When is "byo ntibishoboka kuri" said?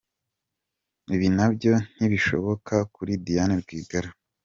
1.53-3.13